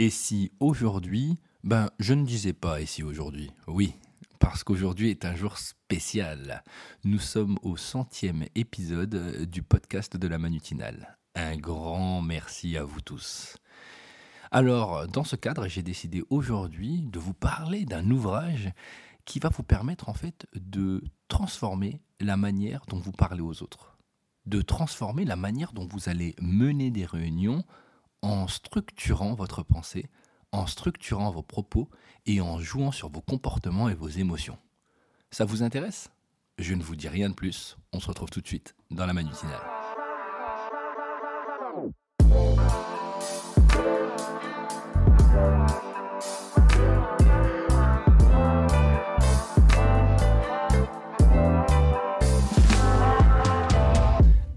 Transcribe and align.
Et 0.00 0.08
si 0.08 0.50
aujourd'hui, 0.60 1.36
ben 1.62 1.90
je 1.98 2.14
ne 2.14 2.24
disais 2.24 2.54
pas 2.54 2.80
et 2.80 2.86
si 2.86 3.02
aujourd'hui, 3.02 3.50
oui, 3.66 3.92
parce 4.38 4.64
qu'aujourd'hui 4.64 5.10
est 5.10 5.26
un 5.26 5.34
jour 5.34 5.58
spécial. 5.58 6.64
Nous 7.04 7.18
sommes 7.18 7.58
au 7.62 7.76
centième 7.76 8.46
épisode 8.54 9.44
du 9.44 9.62
podcast 9.62 10.16
de 10.16 10.26
la 10.26 10.38
Manutinale. 10.38 11.18
Un 11.34 11.58
grand 11.58 12.22
merci 12.22 12.78
à 12.78 12.84
vous 12.84 13.02
tous. 13.02 13.58
Alors, 14.50 15.06
dans 15.06 15.22
ce 15.22 15.36
cadre, 15.36 15.68
j'ai 15.68 15.82
décidé 15.82 16.24
aujourd'hui 16.30 17.02
de 17.02 17.18
vous 17.18 17.34
parler 17.34 17.84
d'un 17.84 18.10
ouvrage 18.10 18.72
qui 19.26 19.38
va 19.38 19.50
vous 19.50 19.64
permettre 19.64 20.08
en 20.08 20.14
fait 20.14 20.46
de 20.54 21.04
transformer 21.28 22.00
la 22.20 22.38
manière 22.38 22.86
dont 22.88 23.00
vous 23.00 23.12
parlez 23.12 23.42
aux 23.42 23.62
autres, 23.62 23.98
de 24.46 24.62
transformer 24.62 25.26
la 25.26 25.36
manière 25.36 25.74
dont 25.74 25.86
vous 25.86 26.08
allez 26.08 26.34
mener 26.40 26.90
des 26.90 27.04
réunions 27.04 27.64
en 28.22 28.48
structurant 28.48 29.34
votre 29.34 29.62
pensée, 29.62 30.06
en 30.52 30.66
structurant 30.66 31.30
vos 31.30 31.42
propos 31.42 31.88
et 32.26 32.40
en 32.40 32.58
jouant 32.58 32.92
sur 32.92 33.08
vos 33.08 33.20
comportements 33.20 33.88
et 33.88 33.94
vos 33.94 34.08
émotions. 34.08 34.58
Ça 35.30 35.44
vous 35.44 35.62
intéresse? 35.62 36.10
Je 36.58 36.74
ne 36.74 36.82
vous 36.82 36.96
dis 36.96 37.08
rien 37.08 37.30
de 37.30 37.34
plus, 37.34 37.78
on 37.92 38.00
se 38.00 38.08
retrouve 38.08 38.30
tout 38.30 38.40
de 38.40 38.46
suite 38.46 38.74
dans 38.90 39.06
la 39.06 39.12
manutinale. 39.14 39.60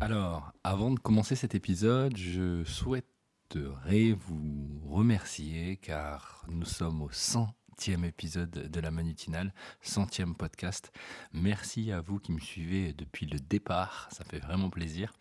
Alors, 0.01 0.51
avant 0.65 0.91
de 0.91 0.99
commencer 0.99 1.35
cet 1.35 1.55
épisode, 1.55 2.17
je 2.17 2.65
souhaiterais 2.65 3.12
vous 3.59 4.81
remercier 4.89 5.77
car 5.77 6.43
nous 6.47 6.65
sommes 6.65 7.01
au 7.01 7.09
100e 7.09 8.03
épisode 8.03 8.49
de 8.49 8.79
la 8.79 8.89
Manutinale, 8.89 9.53
100e 9.83 10.33
podcast. 10.33 10.91
Merci 11.33 11.91
à 11.91 12.01
vous 12.01 12.19
qui 12.19 12.31
me 12.31 12.39
suivez 12.39 12.93
depuis 12.93 13.25
le 13.25 13.39
départ, 13.39 14.07
ça 14.11 14.23
fait 14.23 14.39
vraiment 14.39 14.69
plaisir. 14.69 15.13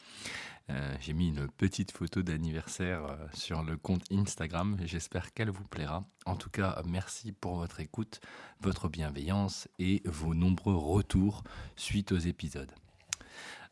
Euh, 0.71 0.97
J'ai 1.01 1.13
mis 1.13 1.29
une 1.29 1.49
petite 1.49 1.93
photo 1.93 2.23
d'anniversaire 2.23 3.05
euh, 3.05 3.17
sur 3.35 3.63
le 3.63 3.77
compte 3.77 4.05
Instagram, 4.11 4.79
j'espère 4.85 5.35
qu'elle 5.35 5.51
vous 5.51 5.65
plaira. 5.65 6.05
En 6.25 6.37
tout 6.37 6.51
cas, 6.51 6.81
merci 6.87 7.33
pour 7.33 7.57
votre 7.57 7.81
écoute, 7.81 8.21
votre 8.61 8.89
bienveillance 8.89 9.69
et 9.79 10.01
vos 10.07 10.35
nombreux 10.35 10.77
retours 10.77 11.43
suite 11.77 12.13
aux 12.13 12.19
épisodes. 12.19 12.73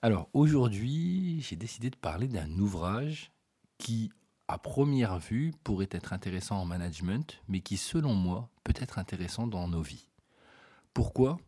Alors 0.02 0.28
aujourd'hui, 0.32 1.40
j'ai 1.40 1.56
décidé 1.56 1.88
de 1.90 1.96
parler 1.96 2.26
d'un 2.28 2.50
ouvrage 2.58 3.30
qui, 3.78 4.10
à 4.50 4.58
première 4.58 5.18
vue, 5.18 5.52
pourrait 5.64 5.88
être 5.92 6.12
intéressant 6.12 6.60
en 6.60 6.64
management, 6.64 7.40
mais 7.48 7.60
qui, 7.60 7.76
selon 7.76 8.14
moi, 8.14 8.48
peut 8.64 8.74
être 8.76 8.98
intéressant 8.98 9.46
dans 9.46 9.68
nos 9.68 9.82
vies. 9.82 10.08
Pourquoi? 10.92 11.38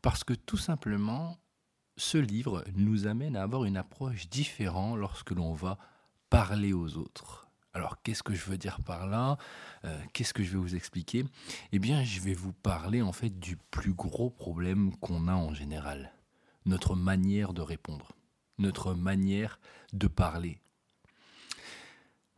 Parce 0.00 0.24
que 0.24 0.32
tout 0.32 0.56
simplement, 0.56 1.36
ce 1.96 2.16
livre 2.18 2.64
nous 2.74 3.06
amène 3.06 3.36
à 3.36 3.42
avoir 3.42 3.64
une 3.64 3.76
approche 3.76 4.28
différente 4.28 4.98
lorsque 4.98 5.32
l'on 5.32 5.52
va 5.52 5.78
parler 6.30 6.72
aux 6.72 6.96
autres. 6.96 7.48
Alors, 7.74 8.00
qu'est-ce 8.02 8.22
que 8.22 8.34
je 8.34 8.44
veux 8.44 8.56
dire 8.56 8.80
par 8.82 9.06
là? 9.06 9.36
Euh, 9.84 10.00
Qu'est-ce 10.12 10.32
que 10.32 10.42
je 10.42 10.52
vais 10.52 10.58
vous 10.58 10.76
expliquer? 10.76 11.24
Eh 11.72 11.78
bien, 11.78 12.04
je 12.04 12.20
vais 12.20 12.34
vous 12.34 12.52
parler 12.52 13.02
en 13.02 13.12
fait 13.12 13.38
du 13.38 13.56
plus 13.70 13.92
gros 13.92 14.30
problème 14.30 14.96
qu'on 14.96 15.28
a 15.28 15.34
en 15.34 15.52
général 15.52 16.12
notre 16.66 16.96
manière 16.96 17.52
de 17.52 17.60
répondre, 17.60 18.12
notre 18.58 18.94
manière 18.94 19.58
de 19.92 20.06
parler. 20.06 20.60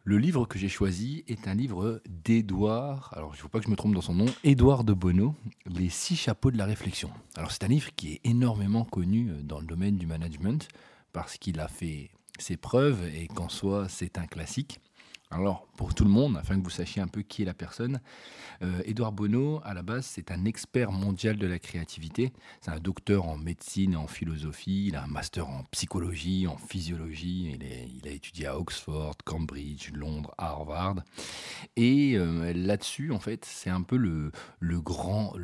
Le 0.08 0.18
livre 0.18 0.46
que 0.46 0.56
j'ai 0.56 0.68
choisi 0.68 1.24
est 1.26 1.48
un 1.48 1.54
livre 1.56 2.00
d'Édouard, 2.08 3.12
alors 3.16 3.30
il 3.32 3.38
ne 3.38 3.40
faut 3.40 3.48
pas 3.48 3.58
que 3.58 3.64
je 3.64 3.70
me 3.70 3.74
trompe 3.74 3.92
dans 3.92 4.00
son 4.00 4.14
nom, 4.14 4.26
Édouard 4.44 4.84
de 4.84 4.92
Bonneau, 4.92 5.34
Les 5.66 5.88
six 5.88 6.14
chapeaux 6.14 6.52
de 6.52 6.56
la 6.56 6.64
réflexion. 6.64 7.10
Alors 7.34 7.50
c'est 7.50 7.64
un 7.64 7.66
livre 7.66 7.90
qui 7.96 8.12
est 8.12 8.20
énormément 8.22 8.84
connu 8.84 9.32
dans 9.42 9.58
le 9.58 9.66
domaine 9.66 9.97
du 9.97 10.06
management 10.06 10.69
parce 11.12 11.38
qu'il 11.38 11.58
a 11.58 11.66
fait 11.66 12.10
ses 12.38 12.56
preuves 12.56 13.04
et 13.16 13.26
qu'en 13.26 13.48
soi 13.48 13.88
c'est 13.88 14.16
un 14.16 14.26
classique. 14.26 14.78
Alors, 15.38 15.66
pour 15.76 15.94
tout 15.94 16.04
le 16.04 16.10
monde, 16.10 16.38
afin 16.38 16.58
que 16.58 16.64
vous 16.64 16.70
sachiez 16.70 17.02
un 17.02 17.08
peu 17.08 17.20
qui 17.20 17.42
est 17.42 17.44
la 17.44 17.52
personne, 17.52 18.00
euh, 18.62 18.80
Édouard 18.86 19.12
Bonneau, 19.12 19.60
à 19.64 19.74
la 19.74 19.82
base, 19.82 20.06
c'est 20.06 20.30
un 20.30 20.47
expert 20.47 20.92
mondial 20.92 21.36
de 21.36 21.47
la 21.47 21.58
créativité. 21.58 22.32
C'est 22.62 22.70
un 22.70 22.78
docteur 22.78 23.26
en 23.26 23.36
médecine 23.36 23.92
et 23.92 23.96
en 23.96 24.06
philosophie. 24.06 24.86
Il 24.86 24.96
a 24.96 25.02
un 25.02 25.08
master 25.08 25.46
en 25.46 25.64
psychologie, 25.72 26.46
en 26.46 26.56
physiologie. 26.56 27.54
Il, 27.54 28.08
a 28.08 28.12
étudié 28.12 28.46
à 28.46 28.58
Oxford, 28.58 29.14
Cambridge, 29.26 29.91
Londres, 29.92 30.34
Harvard. 30.38 31.02
Et 31.76 32.14
euh, 32.16 32.54
là-dessus, 32.54 33.12
en 33.12 33.20
fait, 33.20 33.44
c'est 33.44 33.69
un 33.69 33.82
peu 33.82 33.98
le, 33.98 34.32
grand, 34.80 35.34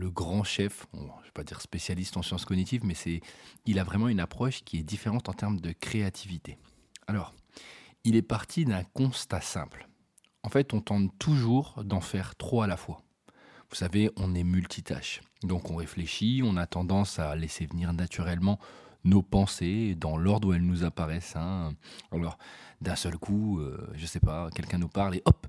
chef. 0.44 0.86
je 0.94 1.00
ne 1.00 1.04
vais 1.04 1.30
pas 1.34 1.44
dire 1.44 1.60
spécialiste 1.60 2.16
en 2.16 2.22
sciences 2.22 2.46
cognitives, 2.46 2.86
mais 2.86 2.94
il 3.66 3.78
a 3.78 3.84
vraiment 3.84 4.08
une 4.08 4.20
approche 4.20 4.64
qui 4.64 4.78
est 4.78 4.84
différente 4.84 5.28
en 5.28 5.34
termes 5.34 5.60
de 5.60 5.72
créativité. 5.72 6.56
Alors, 7.06 7.34
il 8.04 8.16
est 8.16 8.22
parti 8.22 8.64
d'un 8.64 8.84
constat 8.84 9.40
simple. 9.40 9.88
En 10.42 10.48
fait, 10.48 10.74
on 10.74 10.80
tente 10.80 11.16
toujours 11.18 11.82
d'en 11.84 12.00
faire 12.00 12.34
trop 12.34 12.62
à 12.62 12.66
la 12.66 12.76
fois. 12.76 13.02
Vous 13.70 13.76
savez, 13.76 14.10
on 14.16 14.34
est 14.34 14.44
multitâche. 14.44 15.20
Donc 15.42 15.70
on 15.70 15.76
réfléchit, 15.76 16.42
on 16.44 16.56
a 16.56 16.66
tendance 16.66 17.18
à 17.18 17.34
laisser 17.36 17.66
venir 17.66 17.92
naturellement 17.92 18.58
nos 19.04 19.22
pensées 19.22 19.94
dans 19.94 20.16
l'ordre 20.16 20.48
où 20.48 20.52
elles 20.52 20.66
nous 20.66 20.84
apparaissent. 20.84 21.36
Hein. 21.36 21.74
Alors, 22.12 22.38
d'un 22.80 22.96
seul 22.96 23.16
coup, 23.16 23.58
je 23.60 23.64
euh, 23.64 23.92
je 23.94 24.06
sais 24.06 24.20
pas, 24.20 24.50
quelqu'un 24.50 24.78
nous 24.78 24.88
parle 24.88 25.16
et 25.16 25.22
hop, 25.24 25.46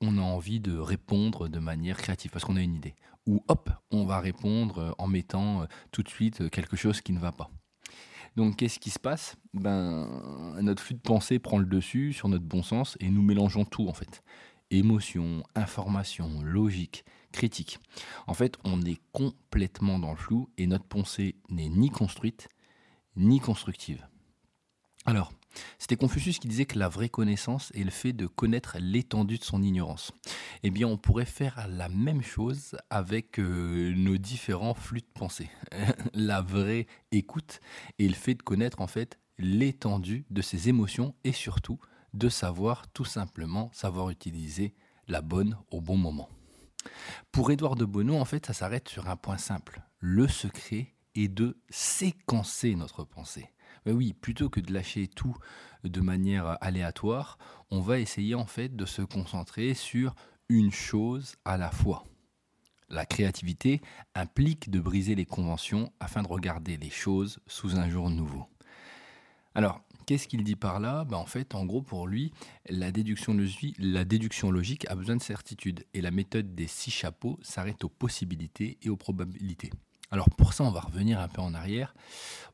on 0.00 0.18
a 0.18 0.22
envie 0.22 0.60
de 0.60 0.76
répondre 0.78 1.48
de 1.48 1.58
manière 1.58 1.96
créative 1.96 2.30
parce 2.30 2.44
qu'on 2.44 2.56
a 2.56 2.62
une 2.62 2.74
idée. 2.74 2.94
Ou 3.26 3.42
hop, 3.48 3.70
on 3.90 4.04
va 4.04 4.20
répondre 4.20 4.94
en 4.98 5.06
mettant 5.06 5.62
euh, 5.62 5.66
tout 5.90 6.02
de 6.02 6.08
suite 6.08 6.50
quelque 6.50 6.76
chose 6.76 7.00
qui 7.00 7.12
ne 7.12 7.18
va 7.18 7.32
pas. 7.32 7.50
Donc 8.36 8.56
qu'est-ce 8.56 8.78
qui 8.78 8.90
se 8.90 8.98
passe? 8.98 9.36
Ben 9.52 10.08
notre 10.60 10.82
flux 10.82 10.94
de 10.94 11.00
pensée 11.00 11.38
prend 11.38 11.58
le 11.58 11.66
dessus 11.66 12.12
sur 12.12 12.28
notre 12.28 12.44
bon 12.44 12.62
sens 12.62 12.96
et 13.00 13.10
nous 13.10 13.22
mélangeons 13.22 13.64
tout 13.64 13.88
en 13.88 13.92
fait. 13.92 14.22
Émotion, 14.70 15.44
information, 15.54 16.42
logique, 16.42 17.04
critique. 17.32 17.78
En 18.26 18.34
fait, 18.34 18.58
on 18.64 18.82
est 18.82 19.00
complètement 19.12 19.98
dans 19.98 20.10
le 20.10 20.16
flou 20.16 20.48
et 20.58 20.66
notre 20.66 20.86
pensée 20.86 21.36
n'est 21.48 21.68
ni 21.68 21.90
construite 21.90 22.48
ni 23.16 23.40
constructive. 23.40 24.06
Alors, 25.06 25.32
c'était 25.78 25.96
Confucius 25.96 26.38
qui 26.38 26.48
disait 26.48 26.64
que 26.66 26.78
la 26.78 26.88
vraie 26.88 27.08
connaissance 27.08 27.70
est 27.74 27.84
le 27.84 27.90
fait 27.90 28.12
de 28.12 28.26
connaître 28.26 28.76
l'étendue 28.80 29.38
de 29.38 29.44
son 29.44 29.62
ignorance. 29.62 30.12
Eh 30.62 30.70
bien, 30.70 30.86
on 30.88 30.96
pourrait 30.96 31.24
faire 31.24 31.66
la 31.68 31.88
même 31.88 32.22
chose 32.22 32.76
avec 32.90 33.38
euh, 33.38 33.92
nos 33.96 34.16
différents 34.16 34.74
flux 34.74 35.00
de 35.00 35.12
pensée. 35.14 35.50
la 36.14 36.40
vraie 36.40 36.86
écoute 37.12 37.60
est 37.98 38.08
le 38.08 38.14
fait 38.14 38.34
de 38.34 38.42
connaître 38.42 38.80
en 38.80 38.86
fait 38.86 39.18
l'étendue 39.38 40.24
de 40.30 40.42
ses 40.42 40.68
émotions 40.68 41.14
et 41.24 41.32
surtout 41.32 41.78
de 42.12 42.28
savoir 42.28 42.86
tout 42.92 43.04
simplement 43.04 43.70
savoir 43.72 44.10
utiliser 44.10 44.74
la 45.08 45.20
bonne 45.20 45.56
au 45.70 45.80
bon 45.80 45.96
moment. 45.96 46.28
Pour 47.32 47.50
Édouard 47.50 47.76
de 47.76 47.84
Bonneau, 47.84 48.16
en 48.16 48.24
fait, 48.24 48.46
ça 48.46 48.52
s'arrête 48.52 48.88
sur 48.88 49.08
un 49.08 49.16
point 49.16 49.38
simple. 49.38 49.82
Le 49.98 50.28
secret 50.28 50.94
est 51.14 51.28
de 51.28 51.58
séquencer 51.70 52.74
notre 52.74 53.04
pensée. 53.04 53.50
Oui, 53.86 54.14
plutôt 54.14 54.48
que 54.48 54.60
de 54.60 54.72
lâcher 54.72 55.08
tout 55.08 55.36
de 55.84 56.00
manière 56.00 56.56
aléatoire, 56.62 57.38
on 57.70 57.80
va 57.80 57.98
essayer 57.98 58.34
en 58.34 58.46
fait 58.46 58.74
de 58.74 58.86
se 58.86 59.02
concentrer 59.02 59.74
sur 59.74 60.14
une 60.48 60.72
chose 60.72 61.36
à 61.44 61.56
la 61.56 61.70
fois. 61.70 62.04
La 62.88 63.06
créativité 63.06 63.80
implique 64.14 64.70
de 64.70 64.80
briser 64.80 65.14
les 65.14 65.26
conventions 65.26 65.92
afin 66.00 66.22
de 66.22 66.28
regarder 66.28 66.76
les 66.76 66.90
choses 66.90 67.40
sous 67.46 67.76
un 67.76 67.88
jour 67.88 68.08
nouveau. 68.08 68.46
Alors, 69.54 69.82
qu'est-ce 70.06 70.28
qu'il 70.28 70.44
dit 70.44 70.56
par 70.56 70.80
là? 70.80 71.04
Ben, 71.04 71.16
En 71.16 71.26
fait, 71.26 71.54
en 71.54 71.64
gros, 71.64 71.82
pour 71.82 72.06
lui, 72.06 72.32
la 72.68 72.90
déduction 72.90 73.32
logique 73.34 74.86
a 74.88 74.94
besoin 74.94 75.16
de 75.16 75.22
certitude 75.22 75.84
et 75.94 76.00
la 76.00 76.10
méthode 76.10 76.54
des 76.54 76.66
six 76.66 76.90
chapeaux 76.90 77.38
s'arrête 77.42 77.84
aux 77.84 77.88
possibilités 77.88 78.78
et 78.82 78.90
aux 78.90 78.96
probabilités. 78.96 79.70
Alors 80.14 80.30
pour 80.30 80.52
ça, 80.52 80.62
on 80.62 80.70
va 80.70 80.78
revenir 80.78 81.18
un 81.18 81.26
peu 81.26 81.40
en 81.40 81.54
arrière. 81.54 81.92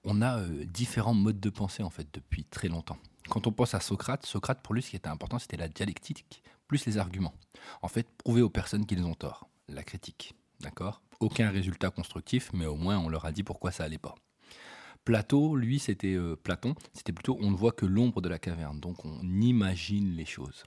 On 0.03 0.23
a 0.23 0.39
euh, 0.39 0.65
différents 0.65 1.13
modes 1.13 1.41
de 1.41 1.51
pensée 1.51 1.83
en 1.83 1.91
fait 1.91 2.09
depuis 2.11 2.45
très 2.45 2.69
longtemps. 2.69 2.97
Quand 3.29 3.47
on 3.47 3.53
pense 3.53 3.75
à 3.75 3.81
Socrate, 3.81 4.25
Socrate 4.25 4.63
pour 4.63 4.75
lui 4.75 4.81
ce 4.81 4.89
qui 4.89 4.97
était 4.97 5.11
important 5.11 5.39
c'était 5.39 5.59
la 5.59 5.69
dialectique 5.69 6.43
plus 6.67 6.87
les 6.87 6.97
arguments. 6.97 7.35
En 7.83 7.89
fait, 7.89 8.09
prouver 8.17 8.41
aux 8.41 8.49
personnes 8.49 8.87
qu'ils 8.87 9.05
ont 9.05 9.13
tort, 9.13 9.51
la 9.69 9.83
critique. 9.83 10.35
D'accord? 10.61 11.03
Aucun 11.21 11.51
résultat 11.51 11.91
constructif, 11.91 12.51
mais 12.55 12.65
au 12.65 12.77
moins 12.77 12.97
on 12.97 13.11
leur 13.11 13.27
a 13.27 13.33
dit 13.33 13.43
pourquoi 13.43 13.73
ça 13.73 13.85
allait 13.85 13.99
pas. 13.99 14.15
Plateau, 15.05 15.55
lui, 15.55 15.79
c'était 15.79 16.15
euh, 16.15 16.37
Platon, 16.37 16.75
c'était 16.95 17.13
plutôt 17.13 17.37
on 17.43 17.51
ne 17.51 17.57
voit 17.57 17.73
que 17.73 17.85
l'ombre 17.85 18.23
de 18.23 18.31
la 18.31 18.39
caverne, 18.39 18.81
donc 18.81 19.05
on 19.05 19.21
imagine 19.21 20.17
les 20.17 20.25
choses. 20.25 20.65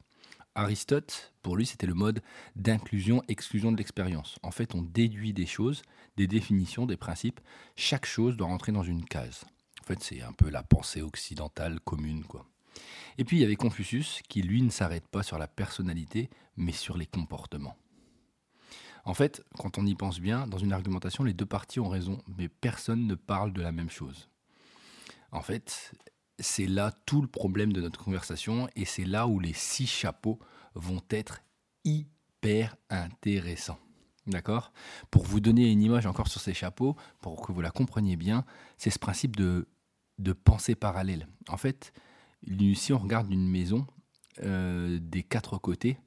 Aristote, 0.56 1.34
pour 1.42 1.58
lui, 1.58 1.66
c'était 1.66 1.88
le 1.88 1.94
mode 1.94 2.22
d'inclusion-exclusion 2.56 3.72
de 3.72 3.78
l'expérience. 3.78 4.38
En 4.44 4.52
fait, 4.52 4.76
on 4.76 4.82
déduit 4.82 5.34
des 5.34 5.48
choses, 5.48 5.82
des 6.16 6.28
définitions, 6.28 6.86
des 6.86 6.98
principes. 6.98 7.40
Chaque 7.76 8.06
chose 8.06 8.38
doit 8.38 8.48
rentrer 8.48 8.72
dans 8.72 8.84
une 8.84 9.06
case. 9.06 9.46
En 9.82 9.86
fait, 9.86 10.02
c'est 10.04 10.22
un 10.22 10.32
peu 10.32 10.50
la 10.50 10.64
pensée 10.64 11.02
occidentale 11.02 11.80
commune, 11.80 12.24
quoi. 12.24 12.46
Et 13.18 13.24
puis 13.24 13.38
il 13.38 13.42
y 13.42 13.46
avait 13.46 13.56
Confucius 13.56 14.22
qui, 14.30 14.42
lui, 14.42 14.62
ne 14.62 14.70
s'arrête 14.70 15.08
pas 15.08 15.24
sur 15.24 15.38
la 15.38 15.48
personnalité, 15.48 16.30
mais 16.56 16.72
sur 16.72 16.98
les 16.98 17.06
comportements. 17.06 17.78
En 19.06 19.14
fait, 19.14 19.44
quand 19.58 19.78
on 19.78 19.86
y 19.86 19.96
pense 19.96 20.20
bien, 20.20 20.48
dans 20.48 20.58
une 20.58 20.72
argumentation, 20.72 21.24
les 21.24 21.34
deux 21.34 21.46
parties 21.46 21.80
ont 21.80 21.90
raison, 21.90 22.22
mais 22.38 22.48
personne 22.48 23.06
ne 23.06 23.16
parle 23.16 23.52
de 23.54 23.62
la 23.62 23.72
même 23.72 23.90
chose. 23.90 24.30
En 25.32 25.42
fait, 25.42 25.94
c'est 26.40 26.68
là 26.68 26.92
tout 27.06 27.22
le 27.22 27.28
problème 27.28 27.74
de 27.74 27.82
notre 27.82 28.04
conversation 28.04 28.68
et 28.76 28.86
c'est 28.86 29.06
là 29.06 29.28
où 29.28 29.40
les 29.40 29.54
six 29.54 29.88
chapeaux 29.88 30.40
vont 30.76 31.02
être 31.10 31.42
hyper 31.86 32.76
intéressants. 32.90 33.80
D'accord? 34.26 34.72
Pour 35.12 35.24
vous 35.24 35.40
donner 35.40 35.70
une 35.70 35.82
image 35.82 36.06
encore 36.06 36.30
sur 36.30 36.40
ces 36.40 36.54
chapeaux, 36.54 36.96
pour 37.20 37.46
que 37.46 37.52
vous 37.52 37.62
la 37.62 37.72
compreniez 37.72 38.16
bien, 38.16 38.46
c'est 38.78 38.90
ce 38.90 39.00
principe 39.00 39.36
de, 39.36 39.68
de 40.18 40.34
pensée 40.34 40.76
parallèle. 40.76 41.28
En 41.50 41.58
fait, 41.58 41.94
si 42.76 42.94
on 42.94 42.98
regarde 42.98 43.32
une 43.32 43.50
maison 43.50 43.86
euh, 44.44 44.98
des 45.02 45.24
quatre 45.24 45.58
côtés, 45.58 45.98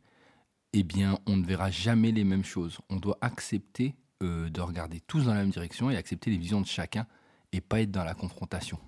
eh 0.72 0.82
bien, 0.82 1.18
on 1.26 1.36
ne 1.36 1.44
verra 1.44 1.70
jamais 1.70 2.10
les 2.10 2.24
mêmes 2.24 2.44
choses. 2.44 2.78
On 2.88 2.96
doit 2.96 3.18
accepter 3.20 3.94
euh, 4.22 4.48
de 4.48 4.60
regarder 4.60 5.00
tous 5.00 5.24
dans 5.24 5.34
la 5.34 5.40
même 5.40 5.50
direction 5.50 5.90
et 5.90 5.96
accepter 5.96 6.30
les 6.30 6.38
visions 6.38 6.60
de 6.60 6.66
chacun 6.66 7.06
et 7.52 7.60
pas 7.60 7.80
être 7.82 7.90
dans 7.90 8.04
la 8.04 8.14
confrontation. 8.14 8.78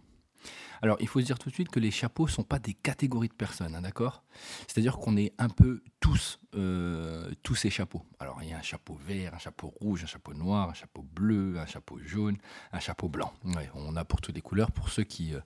Alors, 0.83 0.97
il 1.01 1.09
faut 1.09 1.21
se 1.21 1.25
dire 1.25 1.39
tout 1.39 1.49
de 1.49 1.55
suite 1.55 1.71
que 1.71 1.81
les 1.81 1.91
chapeaux 1.91 2.27
ne 2.27 2.31
sont 2.31 2.45
pas 2.45 2.59
des 2.59 2.75
catégories 2.75 3.29
de 3.29 3.35
personnes, 3.35 3.75
hein, 3.75 3.83
d'accord? 3.83 4.23
C'est-à-dire 4.67 4.97
qu'on 4.99 5.17
est 5.17 5.33
un 5.39 5.49
peu 5.49 5.83
tous, 6.01 6.39
euh, 6.55 7.33
tous 7.43 7.55
ces 7.55 7.71
chapeaux. 7.71 8.03
Alors, 8.21 8.39
il 8.43 8.49
y 8.49 8.53
a 8.53 8.59
un 8.59 8.63
chapeau 8.63 8.95
vert, 8.95 9.35
un 9.35 9.39
chapeau 9.39 9.69
rouge, 9.81 10.05
un 10.05 10.07
chapeau 10.07 10.35
noir, 10.35 10.71
un 10.71 10.75
chapeau 10.75 11.03
bleu, 11.03 11.59
un 11.59 11.67
chapeau 11.67 11.99
jaune, 11.99 12.37
un 12.73 12.81
chapeau 12.81 13.09
blanc. 13.09 13.33
on 13.75 13.97
a 13.97 14.05
pour 14.05 14.21
toutes 14.21 14.35
les 14.35 14.41
couleurs. 14.41 14.71
Pour 14.71 14.89
ceux 14.91 15.05
qui, 15.05 15.35
euh, 15.35 15.41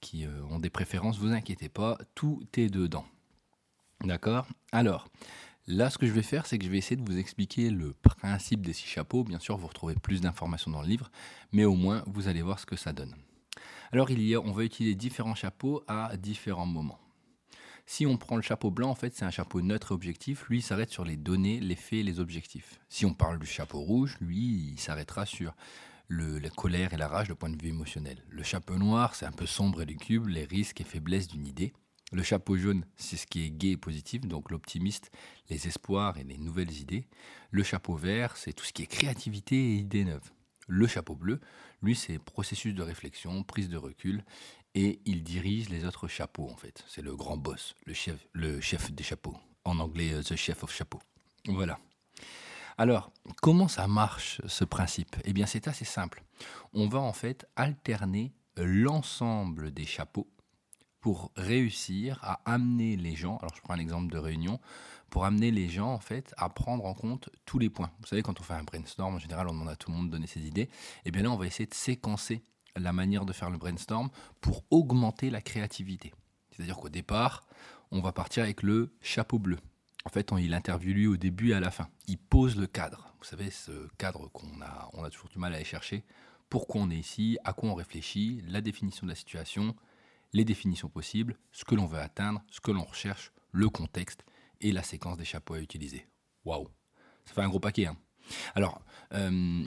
qui 0.00 0.24
euh, 0.24 0.42
ont 0.50 0.58
des 0.58 0.70
préférences, 0.70 1.18
vous 1.18 1.32
inquiétez 1.32 1.68
pas, 1.68 1.98
tout 2.14 2.42
est 2.56 2.70
dedans. 2.70 3.04
D'accord? 4.02 4.46
Alors, 4.72 5.08
là, 5.66 5.90
ce 5.90 5.98
que 5.98 6.06
je 6.06 6.12
vais 6.12 6.22
faire, 6.22 6.46
c'est 6.46 6.58
que 6.58 6.64
je 6.64 6.70
vais 6.70 6.78
essayer 6.78 6.96
de 6.96 7.04
vous 7.04 7.18
expliquer 7.18 7.68
le 7.68 7.92
principe 7.92 8.64
des 8.64 8.72
six 8.72 8.86
chapeaux. 8.86 9.24
Bien 9.24 9.38
sûr, 9.38 9.58
vous 9.58 9.66
retrouvez 9.66 9.94
plus 9.94 10.22
d'informations 10.22 10.70
dans 10.70 10.80
le 10.80 10.88
livre, 10.88 11.10
mais 11.52 11.66
au 11.66 11.74
moins, 11.74 12.02
vous 12.06 12.28
allez 12.28 12.40
voir 12.40 12.58
ce 12.58 12.64
que 12.64 12.76
ça 12.76 12.94
donne. 12.94 13.14
Alors 13.92 14.10
il 14.10 14.22
y 14.22 14.34
a, 14.34 14.40
on 14.40 14.52
va 14.52 14.64
utiliser 14.64 14.94
différents 14.94 15.34
chapeaux 15.34 15.82
à 15.88 16.16
différents 16.16 16.66
moments. 16.66 17.00
Si 17.86 18.06
on 18.06 18.16
prend 18.16 18.36
le 18.36 18.42
chapeau 18.42 18.70
blanc, 18.70 18.90
en 18.90 18.94
fait, 18.94 19.16
c'est 19.16 19.24
un 19.24 19.30
chapeau 19.30 19.62
neutre 19.62 19.90
et 19.90 19.94
objectif. 19.94 20.46
Lui, 20.48 20.58
il 20.58 20.62
s'arrête 20.62 20.90
sur 20.90 21.04
les 21.04 21.16
données, 21.16 21.58
les 21.58 21.74
faits 21.74 21.98
et 21.98 22.02
les 22.04 22.20
objectifs. 22.20 22.78
Si 22.88 23.04
on 23.04 23.14
parle 23.14 23.40
du 23.40 23.46
chapeau 23.46 23.80
rouge, 23.80 24.16
lui, 24.20 24.70
il 24.72 24.78
s'arrêtera 24.78 25.26
sur 25.26 25.54
la 26.08 26.50
colère 26.50 26.92
et 26.92 26.96
la 26.96 27.08
rage, 27.08 27.28
le 27.28 27.34
point 27.34 27.50
de 27.50 27.60
vue 27.60 27.70
émotionnel. 27.70 28.22
Le 28.28 28.44
chapeau 28.44 28.76
noir, 28.76 29.16
c'est 29.16 29.26
un 29.26 29.32
peu 29.32 29.46
sombre 29.46 29.82
et 29.82 29.86
lugubre, 29.86 30.28
les 30.28 30.44
risques 30.44 30.80
et 30.80 30.84
faiblesses 30.84 31.26
d'une 31.26 31.46
idée. 31.46 31.72
Le 32.12 32.22
chapeau 32.22 32.56
jaune, 32.56 32.84
c'est 32.96 33.16
ce 33.16 33.26
qui 33.26 33.44
est 33.44 33.50
gai 33.50 33.72
et 33.72 33.76
positif, 33.76 34.22
donc 34.22 34.50
l'optimiste, 34.50 35.10
les 35.48 35.66
espoirs 35.66 36.18
et 36.18 36.24
les 36.24 36.38
nouvelles 36.38 36.72
idées. 36.78 37.06
Le 37.50 37.62
chapeau 37.64 37.94
vert, 37.94 38.36
c'est 38.36 38.52
tout 38.52 38.64
ce 38.64 38.72
qui 38.72 38.82
est 38.82 38.86
créativité 38.86 39.56
et 39.56 39.74
idées 39.74 40.04
neuves. 40.04 40.30
Le 40.72 40.86
chapeau 40.86 41.16
bleu, 41.16 41.40
lui, 41.82 41.96
c'est 41.96 42.20
processus 42.20 42.76
de 42.76 42.82
réflexion, 42.82 43.42
prise 43.42 43.68
de 43.68 43.76
recul, 43.76 44.24
et 44.76 45.00
il 45.04 45.24
dirige 45.24 45.68
les 45.68 45.84
autres 45.84 46.06
chapeaux, 46.06 46.48
en 46.48 46.56
fait. 46.56 46.84
C'est 46.86 47.02
le 47.02 47.16
grand 47.16 47.36
boss, 47.36 47.74
le 47.86 47.92
chef, 47.92 48.28
le 48.32 48.60
chef 48.60 48.92
des 48.92 49.02
chapeaux. 49.02 49.36
En 49.64 49.80
anglais, 49.80 50.12
euh, 50.12 50.22
the 50.22 50.36
chef 50.36 50.62
of 50.62 50.72
chapeau. 50.72 51.00
Voilà. 51.46 51.80
Alors, 52.78 53.12
comment 53.42 53.66
ça 53.66 53.88
marche 53.88 54.40
ce 54.46 54.62
principe? 54.62 55.16
Eh 55.24 55.32
bien, 55.32 55.44
c'est 55.44 55.66
assez 55.66 55.84
simple. 55.84 56.22
On 56.72 56.86
va 56.86 57.00
en 57.00 57.12
fait 57.12 57.46
alterner 57.56 58.32
l'ensemble 58.56 59.72
des 59.72 59.86
chapeaux 59.86 60.30
pour 61.00 61.32
réussir 61.36 62.18
à 62.22 62.40
amener 62.44 62.96
les 62.96 63.14
gens, 63.14 63.38
alors 63.38 63.54
je 63.54 63.60
prends 63.62 63.74
un 63.74 63.78
exemple 63.78 64.12
de 64.12 64.18
réunion, 64.18 64.60
pour 65.08 65.24
amener 65.24 65.50
les 65.50 65.68
gens 65.68 65.92
en 65.92 65.98
fait 65.98 66.32
à 66.36 66.48
prendre 66.48 66.84
en 66.84 66.94
compte 66.94 67.30
tous 67.44 67.58
les 67.58 67.68
points. 67.68 67.90
Vous 68.00 68.06
savez, 68.06 68.22
quand 68.22 68.40
on 68.40 68.44
fait 68.44 68.54
un 68.54 68.62
brainstorm, 68.62 69.14
en 69.14 69.18
général, 69.18 69.48
on 69.48 69.52
demande 69.52 69.68
à 69.68 69.76
tout 69.76 69.90
le 69.90 69.96
monde 69.96 70.06
de 70.06 70.12
donner 70.12 70.26
ses 70.26 70.46
idées. 70.46 70.62
Et 70.62 70.68
eh 71.06 71.10
bien 71.10 71.22
là, 71.22 71.30
on 71.30 71.36
va 71.36 71.46
essayer 71.46 71.66
de 71.66 71.74
séquencer 71.74 72.42
la 72.76 72.92
manière 72.92 73.24
de 73.24 73.32
faire 73.32 73.50
le 73.50 73.58
brainstorm 73.58 74.10
pour 74.40 74.62
augmenter 74.70 75.30
la 75.30 75.40
créativité. 75.40 76.12
C'est-à-dire 76.50 76.76
qu'au 76.76 76.88
départ, 76.88 77.42
on 77.90 78.00
va 78.00 78.12
partir 78.12 78.44
avec 78.44 78.62
le 78.62 78.94
chapeau 79.00 79.38
bleu. 79.38 79.58
En 80.04 80.10
fait, 80.10 80.32
on, 80.32 80.38
il 80.38 80.54
interviewe 80.54 80.94
lui 80.94 81.06
au 81.06 81.16
début 81.16 81.50
et 81.50 81.54
à 81.54 81.60
la 81.60 81.70
fin. 81.70 81.88
Il 82.06 82.18
pose 82.18 82.56
le 82.56 82.66
cadre. 82.66 83.12
Vous 83.18 83.24
savez, 83.24 83.50
ce 83.50 83.88
cadre 83.98 84.28
qu'on 84.28 84.62
a, 84.62 84.88
on 84.92 85.04
a 85.04 85.10
toujours 85.10 85.28
du 85.28 85.38
mal 85.38 85.52
à 85.52 85.56
aller 85.56 85.64
chercher. 85.64 86.04
Pourquoi 86.48 86.80
on 86.82 86.90
est 86.90 86.96
ici, 86.96 87.38
à 87.44 87.52
quoi 87.52 87.70
on 87.70 87.74
réfléchit, 87.74 88.42
la 88.46 88.60
définition 88.60 89.06
de 89.06 89.10
la 89.10 89.16
situation, 89.16 89.74
les 90.32 90.44
définitions 90.44 90.88
possibles, 90.88 91.38
ce 91.52 91.64
que 91.64 91.74
l'on 91.74 91.86
veut 91.86 91.98
atteindre, 91.98 92.42
ce 92.50 92.60
que 92.60 92.70
l'on 92.70 92.84
recherche, 92.84 93.32
le 93.52 93.68
contexte 93.68 94.24
et 94.60 94.72
la 94.72 94.82
séquence 94.82 95.16
des 95.16 95.24
chapeaux 95.24 95.54
à 95.54 95.60
utiliser. 95.60 96.06
Waouh 96.44 96.68
Ça 97.24 97.34
fait 97.34 97.42
un 97.42 97.48
gros 97.48 97.60
paquet. 97.60 97.86
Hein. 97.86 97.96
Alors, 98.54 98.82
euh, 99.14 99.64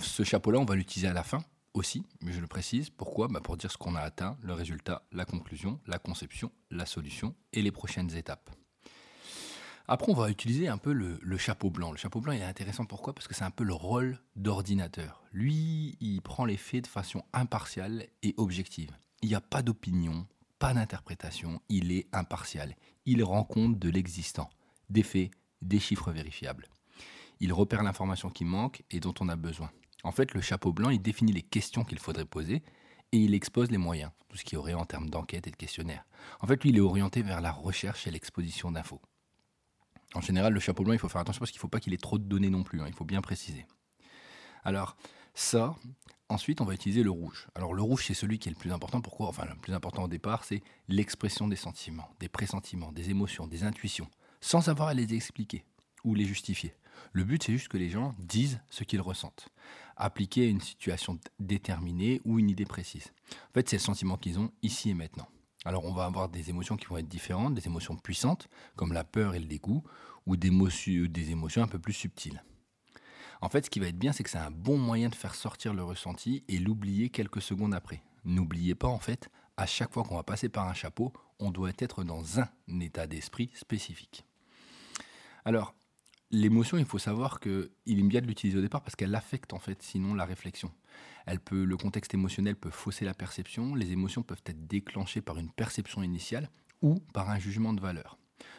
ce 0.00 0.22
chapeau-là, 0.22 0.58
on 0.58 0.64
va 0.64 0.76
l'utiliser 0.76 1.08
à 1.08 1.12
la 1.12 1.24
fin 1.24 1.44
aussi, 1.74 2.04
mais 2.20 2.32
je 2.32 2.40
le 2.40 2.46
précise. 2.46 2.90
Pourquoi? 2.90 3.28
Bah 3.28 3.40
Pour 3.40 3.56
dire 3.56 3.70
ce 3.70 3.78
qu'on 3.78 3.94
a 3.94 4.00
atteint, 4.00 4.36
le 4.42 4.52
résultat, 4.52 5.02
la 5.12 5.24
conclusion, 5.24 5.80
la 5.86 5.98
conception, 5.98 6.52
la 6.70 6.86
solution 6.86 7.34
et 7.52 7.62
les 7.62 7.72
prochaines 7.72 8.14
étapes. 8.14 8.50
Après, 9.88 10.12
on 10.12 10.14
va 10.14 10.30
utiliser 10.30 10.68
un 10.68 10.78
peu 10.78 10.92
le, 10.92 11.18
le, 11.20 11.38
chapeau 11.38 11.68
blanc. 11.68 11.90
Le 11.90 11.98
chapeau 11.98 12.20
blanc, 12.20 12.32
il 12.32 12.40
est 12.40 12.44
intéressant. 12.44 12.84
Pourquoi? 12.84 13.14
Parce 13.14 13.26
que 13.26 13.34
c'est 13.34 13.44
un 13.44 13.50
peu 13.50 13.64
le 13.64 13.74
rôle 13.74 14.18
d'ordinateur. 14.36 15.24
Lui, 15.32 15.96
il 16.00 16.22
prend 16.22 16.44
les 16.44 16.56
faits 16.56 16.84
de 16.84 16.88
façon 16.88 17.24
impartiale 17.32 18.06
et 18.22 18.34
objective. 18.36 18.90
Il 19.22 19.28
n'y 19.28 19.34
a 19.34 19.40
pas 19.40 19.62
d'opinion, 19.62 20.26
pas 20.58 20.74
d'interprétation, 20.74 21.60
il 21.68 21.92
est 21.92 22.06
impartial. 22.12 22.74
Il 23.06 23.22
rend 23.22 23.44
compte 23.44 23.78
de 23.78 23.88
l'existant, 23.88 24.50
des 24.90 25.02
faits, 25.02 25.30
des 25.60 25.78
chiffres 25.78 26.10
vérifiables. 26.12 26.68
Il 27.40 27.52
repère 27.52 27.82
l'information 27.82 28.30
qui 28.30 28.44
manque 28.44 28.82
et 28.90 29.00
dont 29.00 29.14
on 29.20 29.28
a 29.28 29.36
besoin. 29.36 29.70
En 30.04 30.12
fait, 30.12 30.34
le 30.34 30.40
chapeau 30.40 30.72
blanc, 30.72 30.90
il 30.90 31.00
définit 31.00 31.32
les 31.32 31.42
questions 31.42 31.84
qu'il 31.84 31.98
faudrait 32.00 32.24
poser 32.24 32.62
et 33.12 33.18
il 33.18 33.34
expose 33.34 33.70
les 33.70 33.78
moyens, 33.78 34.10
tout 34.28 34.36
ce 34.36 34.44
qui 34.44 34.56
aurait 34.56 34.74
en 34.74 34.84
termes 34.84 35.08
d'enquête 35.08 35.46
et 35.46 35.50
de 35.50 35.56
questionnaire. 35.56 36.04
En 36.40 36.46
fait, 36.46 36.62
lui, 36.62 36.70
il 36.70 36.76
est 36.76 36.80
orienté 36.80 37.22
vers 37.22 37.40
la 37.40 37.52
recherche 37.52 38.06
et 38.06 38.10
l'exposition 38.10 38.72
d'infos. 38.72 39.00
En 40.14 40.20
général, 40.20 40.52
le 40.52 40.60
chapeau 40.60 40.82
blanc, 40.82 40.94
il 40.94 40.98
faut 40.98 41.08
faire 41.08 41.20
attention 41.20 41.40
parce 41.40 41.50
qu'il 41.52 41.58
ne 41.58 41.62
faut 41.62 41.68
pas 41.68 41.80
qu'il 41.80 41.94
ait 41.94 41.98
trop 41.98 42.18
de 42.18 42.24
données 42.24 42.50
non 42.50 42.64
plus, 42.64 42.80
hein, 42.80 42.86
il 42.88 42.94
faut 42.94 43.04
bien 43.04 43.20
préciser. 43.20 43.66
Alors, 44.64 44.96
ça, 45.34 45.74
Ensuite, 46.32 46.62
on 46.62 46.64
va 46.64 46.72
utiliser 46.72 47.02
le 47.02 47.10
rouge. 47.10 47.46
Alors 47.54 47.74
le 47.74 47.82
rouge, 47.82 48.06
c'est 48.06 48.14
celui 48.14 48.38
qui 48.38 48.48
est 48.48 48.52
le 48.52 48.56
plus 48.56 48.72
important. 48.72 49.02
Pourquoi? 49.02 49.28
Enfin, 49.28 49.44
le 49.44 49.54
plus 49.54 49.74
important 49.74 50.04
au 50.04 50.08
départ, 50.08 50.44
c'est 50.44 50.62
l'expression 50.88 51.46
des 51.46 51.56
sentiments, 51.56 52.08
des 52.20 52.30
pressentiments, 52.30 52.90
des 52.90 53.10
émotions, 53.10 53.46
des 53.46 53.64
intuitions, 53.64 54.08
sans 54.40 54.70
avoir 54.70 54.88
à 54.88 54.94
les 54.94 55.12
expliquer 55.12 55.66
ou 56.04 56.14
les 56.14 56.24
justifier. 56.24 56.72
Le 57.12 57.24
but, 57.24 57.42
c'est 57.42 57.52
juste 57.52 57.68
que 57.68 57.76
les 57.76 57.90
gens 57.90 58.14
disent 58.18 58.60
ce 58.70 58.82
qu'ils 58.82 59.02
ressentent, 59.02 59.50
appliquer 59.94 60.46
à 60.46 60.48
une 60.48 60.62
situation 60.62 61.18
déterminée 61.38 62.22
ou 62.24 62.38
une 62.38 62.48
idée 62.48 62.64
précise. 62.64 63.12
En 63.30 63.52
fait, 63.52 63.68
c'est 63.68 63.76
le 63.76 63.82
sentiment 63.82 64.16
qu'ils 64.16 64.38
ont 64.38 64.50
ici 64.62 64.88
et 64.88 64.94
maintenant. 64.94 65.28
Alors, 65.66 65.84
on 65.84 65.92
va 65.92 66.06
avoir 66.06 66.30
des 66.30 66.48
émotions 66.48 66.78
qui 66.78 66.86
vont 66.86 66.96
être 66.96 67.08
différentes, 67.08 67.52
des 67.52 67.66
émotions 67.66 67.94
puissantes, 67.94 68.48
comme 68.74 68.94
la 68.94 69.04
peur 69.04 69.34
et 69.34 69.38
le 69.38 69.44
dégoût, 69.44 69.84
ou 70.24 70.38
des 70.38 70.48
émotions 71.30 71.62
un 71.62 71.68
peu 71.68 71.78
plus 71.78 71.92
subtiles. 71.92 72.42
En 73.42 73.48
fait, 73.48 73.64
ce 73.64 73.70
qui 73.70 73.80
va 73.80 73.88
être 73.88 73.98
bien, 73.98 74.12
c'est 74.12 74.22
que 74.22 74.30
c'est 74.30 74.38
un 74.38 74.52
bon 74.52 74.78
moyen 74.78 75.08
de 75.08 75.16
faire 75.16 75.34
sortir 75.34 75.74
le 75.74 75.82
ressenti 75.82 76.44
et 76.46 76.58
l'oublier 76.58 77.10
quelques 77.10 77.42
secondes 77.42 77.74
après. 77.74 78.00
N'oubliez 78.24 78.76
pas, 78.76 78.86
en 78.86 79.00
fait, 79.00 79.30
à 79.56 79.66
chaque 79.66 79.92
fois 79.92 80.04
qu'on 80.04 80.14
va 80.14 80.22
passer 80.22 80.48
par 80.48 80.68
un 80.68 80.74
chapeau, 80.74 81.12
on 81.40 81.50
doit 81.50 81.72
être 81.78 82.04
dans 82.04 82.38
un 82.38 82.48
état 82.80 83.08
d'esprit 83.08 83.50
spécifique. 83.54 84.24
Alors, 85.44 85.74
l'émotion, 86.30 86.78
il 86.78 86.84
faut 86.84 87.00
savoir 87.00 87.40
qu'il 87.40 87.68
est 87.84 88.02
bien 88.02 88.20
de 88.20 88.28
l'utiliser 88.28 88.58
au 88.58 88.62
départ 88.62 88.80
parce 88.80 88.94
qu'elle 88.94 89.14
affecte 89.16 89.52
en 89.52 89.58
fait 89.58 89.82
sinon 89.82 90.14
la 90.14 90.24
réflexion. 90.24 90.70
Elle 91.26 91.40
peut, 91.40 91.64
le 91.64 91.76
contexte 91.76 92.14
émotionnel 92.14 92.54
peut 92.54 92.70
fausser 92.70 93.04
la 93.04 93.12
perception, 93.12 93.74
les 93.74 93.90
émotions 93.90 94.22
peuvent 94.22 94.42
être 94.46 94.68
déclenchées 94.68 95.20
par 95.20 95.38
une 95.38 95.50
perception 95.50 96.04
initiale 96.04 96.48
ou 96.80 97.00
par 97.12 97.28
un 97.28 97.40
jugement 97.40 97.72
de 97.72 97.80
valeur. 97.80 98.18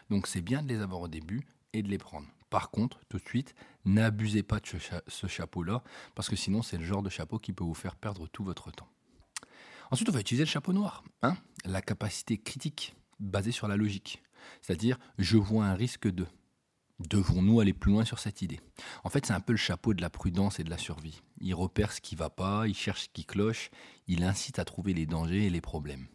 Donc 0.09 0.27
c'est 0.27 0.41
bien 0.41 0.61
de 0.61 0.67
les 0.67 0.81
avoir 0.81 0.99
au 0.99 1.07
début 1.07 1.45
et 1.73 1.83
de 1.83 1.89
les 1.89 1.97
prendre. 1.97 2.27
Par 2.49 2.69
contre, 2.69 2.99
tout 3.09 3.17
de 3.17 3.27
suite, 3.27 3.55
n'abusez 3.83 4.43
pas 4.43 4.59
de 4.59 4.67
ce, 5.07 5.27
chapeau-là, 5.27 5.83
parce 6.13 6.29
que 6.29 6.35
sinon, 6.35 6.61
c'est 6.61 6.77
le 6.77 6.85
genre 6.85 7.01
de 7.01 7.09
chapeau 7.09 7.39
qui 7.39 7.51
peut 7.51 7.63
vous 7.63 7.73
faire 7.73 7.95
perdre 7.95 8.27
tout 8.27 8.43
votre 8.43 8.71
temps. 8.71 8.89
Ensuite, 9.89 10.07
on 10.09 10.11
va 10.13 10.19
utiliser 10.19 10.43
le 10.43 10.49
chapeau 10.49 10.71
noir, 10.71 11.03
hein 11.23 11.35
la 11.65 11.81
capacité 11.81 12.37
critique 12.37 12.95
basée 13.19 13.51
sur 13.51 13.67
la 13.67 13.75
logique. 13.75 14.21
C'est-à-dire, 14.61 14.99
je 15.17 15.37
vois 15.37 15.65
un 15.65 15.73
risque 15.73 16.07
de. 16.07 16.27
Devons-nous 16.99 17.59
aller 17.59 17.73
plus 17.73 17.91
loin 17.91 18.05
sur 18.05 18.19
cette 18.19 18.43
idée? 18.43 18.59
En 19.03 19.09
fait, 19.09 19.25
c'est 19.25 19.33
un 19.33 19.39
peu 19.39 19.53
le 19.53 19.57
chapeau 19.57 19.95
de 19.95 20.01
la 20.01 20.11
prudence 20.11 20.59
et 20.59 20.63
de 20.63 20.69
la 20.69 20.77
survie. 20.77 21.21
Il 21.41 21.55
repère 21.55 21.91
ce 21.91 22.01
qui 22.01 22.15
ne 22.15 22.19
va 22.19 22.29
pas, 22.29 22.67
il 22.67 22.75
cherche 22.75 23.05
ce 23.05 23.09
qui 23.09 23.25
cloche, 23.25 23.71
il 24.07 24.23
incite 24.23 24.59
à 24.59 24.65
trouver 24.65 24.93
les 24.93 25.07
dangers 25.07 25.47
et 25.47 25.49
les 25.49 25.59
problèmes. 25.59 26.07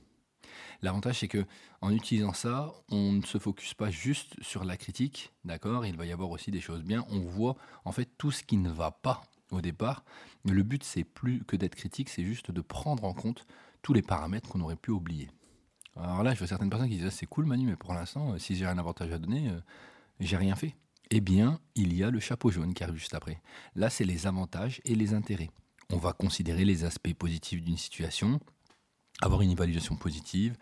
L'avantage, 0.83 1.21
c'est 1.21 1.29
que 1.29 1.45
en 1.81 1.91
utilisant 1.91 2.33
ça, 2.33 2.73
on 2.91 3.13
ne 3.13 3.23
se 3.23 3.39
focus 3.39 3.75
pas 3.75 3.91
juste 3.91 4.35
sur 4.43 4.65
la 4.65 4.77
critique, 4.77 5.33
d'accord? 5.45 5.87
Il 5.87 5.97
va 5.97 6.07
y 6.07 6.13
avoir 6.13 6.31
aussi 6.31 6.51
des 6.51 6.61
choses 6.61 6.83
bien. 6.83 7.05
On 7.11 7.21
voit 7.21 7.57
en 7.85 7.93
fait 7.93 8.09
tout 8.19 8.31
ce 8.31 8.43
qui 8.43 8.57
ne 8.57 8.71
va 8.71 8.91
pas 8.91 9.23
au 9.51 9.61
départ. 9.61 10.05
Le 10.45 10.63
but, 10.63 10.85
c'est 10.85 11.05
plus 11.05 11.45
que 11.45 11.57
d'être 11.57 11.75
critique, 11.75 12.09
c'est 12.09 12.25
juste 12.25 12.51
de 12.51 12.61
prendre 12.61 13.05
en 13.05 13.13
compte 13.13 13.47
tous 13.83 13.93
les 13.93 14.03
paramètres 14.03 14.49
qu'on 14.49 14.61
aurait 14.61 14.77
pu 14.77 14.91
oublier. 14.91 15.29
Alors 15.97 16.23
là, 16.23 16.33
je 16.33 16.39
vois 16.39 16.47
certaines 16.47 16.71
personnes 16.71 16.89
qui 16.89 16.97
disent 16.97 17.07
ah, 17.07 17.11
c'est 17.11 17.27
cool 17.27 17.47
Manu, 17.47 17.67
mais 17.67 17.77
pour 17.77 17.93
l'instant, 17.93 18.33
euh, 18.33 18.39
si 18.39 18.55
j'ai 18.55 18.67
un 18.67 18.79
avantage 18.79 19.11
à 19.13 19.19
donner, 19.19 19.49
euh, 19.49 19.61
j'ai 20.21 20.37
rien 20.37 20.55
fait. 20.55 20.77
Eh 21.11 21.21
bien, 21.21 21.59
il 21.75 21.95
y 21.95 22.05
a 22.05 22.11
le 22.11 22.21
chapeau 22.21 22.51
jaune 22.51 22.75
qui 22.75 22.85
arrive 22.85 22.97
juste 22.97 23.15
après. 23.15 23.41
Là, 23.75 23.91
c'est 23.91 24.05
les 24.05 24.27
avantages 24.27 24.81
et 24.85 24.95
les 24.95 25.15
intérêts. 25.15 25.51
On 25.91 25.97
va 25.97 26.13
considérer 26.13 26.65
les 26.65 26.85
aspects 26.85 27.15
positifs 27.15 27.63
d'une 27.63 27.79
situation, 27.79 28.41
avoir 29.23 29.43
une 29.43 29.51
évaluation 29.51 29.97
positive. 29.97 30.57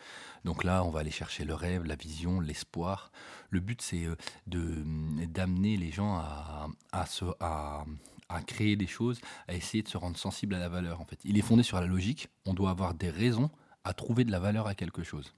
Donc 0.44 0.64
là, 0.64 0.84
on 0.84 0.90
va 0.90 1.00
aller 1.00 1.10
chercher 1.10 1.44
le 1.44 1.54
rêve, 1.54 1.84
la 1.84 1.96
vision, 1.96 2.40
l'espoir. 2.40 3.10
Le 3.50 3.60
but, 3.60 3.82
c'est 3.82 4.04
euh, 4.04 4.16
de 4.46 4.84
d'amener 5.26 5.76
les 5.76 5.90
gens 5.90 6.16
à, 6.16 6.68
à, 6.92 7.06
se, 7.06 7.24
à, 7.40 7.84
à 8.28 8.42
créer 8.42 8.76
des 8.76 8.86
choses, 8.86 9.20
à 9.48 9.54
essayer 9.54 9.82
de 9.82 9.88
se 9.88 9.96
rendre 9.96 10.16
sensible 10.16 10.54
à 10.54 10.58
la 10.58 10.68
valeur. 10.68 11.00
En 11.00 11.04
fait, 11.04 11.18
il 11.24 11.38
est 11.38 11.42
fondé 11.42 11.62
sur 11.62 11.80
la 11.80 11.86
logique. 11.86 12.28
On 12.44 12.54
doit 12.54 12.70
avoir 12.70 12.94
des 12.94 13.10
raisons 13.10 13.50
à 13.84 13.92
trouver 13.92 14.24
de 14.24 14.32
la 14.32 14.40
valeur 14.40 14.66
à 14.66 14.74
quelque 14.74 15.02
chose. 15.02 15.32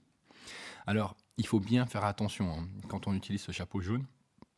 Alors, 0.87 1.15
il 1.37 1.45
faut 1.45 1.59
bien 1.59 1.85
faire 1.85 2.03
attention 2.03 2.51
hein. 2.51 2.67
quand 2.87 3.07
on 3.07 3.13
utilise 3.13 3.41
ce 3.41 3.51
chapeau 3.51 3.79
jaune. 3.79 4.05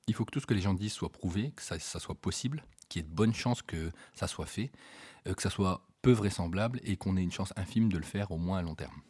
Il 0.08 0.14
faut 0.14 0.26
que 0.26 0.32
tout 0.32 0.40
ce 0.40 0.48
que 0.48 0.54
les 0.54 0.62
gens 0.62 0.74
disent 0.74 0.94
soit 0.94 1.12
prouvé, 1.12 1.52
que 1.52 1.62
ça, 1.62 1.78
soit 1.80 2.16
possible, 2.16 2.64
qu'il 2.90 3.02
y 3.02 3.06
ait 3.06 3.08
de 3.08 3.14
bonnes 3.14 3.34
chances 3.34 3.62
que 3.62 3.92
ça 4.14 4.28
soit 4.28 4.46
fait, 4.46 4.72
euh, 5.28 5.34
que 5.34 5.42
ça 5.42 5.50
soit 5.50 5.86
peu 6.02 6.12
vraisemblable 6.12 6.80
et 6.84 6.98
qu'on 6.98 7.18
ait 7.18 7.24
une 7.24 7.32
chance 7.32 7.54
infime 7.56 7.92
de 7.92 7.98
le 7.98 8.04
faire 8.04 8.32
au 8.32 8.38
moins 8.38 8.60
à 8.60 8.62
long 8.62 8.76
terme. 8.76 9.02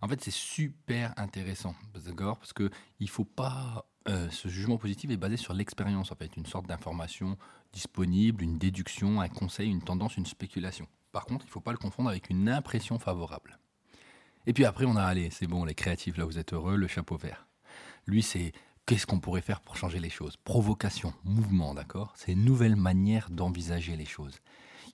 En 0.00 0.08
fait, 0.08 0.22
c'est 0.22 0.32
super 0.32 1.12
intéressant, 1.16 1.74
d'accord 2.06 2.38
Parce 2.38 2.52
que 2.52 2.70
il 3.00 3.08
faut 3.08 3.24
pas. 3.24 3.86
Euh, 4.08 4.30
ce 4.30 4.48
jugement 4.48 4.78
positif 4.78 5.10
est 5.10 5.16
basé 5.16 5.36
sur 5.36 5.52
l'expérience, 5.52 6.12
en 6.12 6.14
fait, 6.14 6.36
une 6.36 6.46
sorte 6.46 6.66
d'information 6.66 7.36
disponible, 7.72 8.42
une 8.42 8.56
déduction, 8.56 9.20
un 9.20 9.28
conseil, 9.28 9.70
une 9.70 9.82
tendance, 9.82 10.16
une 10.16 10.24
spéculation. 10.24 10.86
Par 11.12 11.26
contre, 11.26 11.44
il 11.44 11.48
ne 11.48 11.52
faut 11.52 11.60
pas 11.60 11.72
le 11.72 11.78
confondre 11.78 12.08
avec 12.08 12.30
une 12.30 12.48
impression 12.48 12.98
favorable. 12.98 13.58
Et 14.46 14.52
puis 14.52 14.64
après, 14.64 14.86
on 14.86 14.96
a, 14.96 15.02
allez, 15.02 15.30
c'est 15.30 15.46
bon, 15.46 15.64
les 15.64 15.74
créatifs, 15.74 16.16
là, 16.16 16.24
vous 16.24 16.38
êtes 16.38 16.54
heureux, 16.54 16.76
le 16.76 16.86
chapeau 16.86 17.16
vert. 17.16 17.46
Lui, 18.06 18.22
c'est 18.22 18.52
qu'est-ce 18.86 19.06
qu'on 19.06 19.20
pourrait 19.20 19.42
faire 19.42 19.60
pour 19.60 19.76
changer 19.76 19.98
les 19.98 20.08
choses? 20.08 20.38
Provocation, 20.38 21.12
mouvement, 21.24 21.74
d'accord? 21.74 22.14
C'est 22.16 22.32
une 22.32 22.44
nouvelle 22.44 22.76
manière 22.76 23.28
d'envisager 23.28 23.96
les 23.96 24.06
choses. 24.06 24.40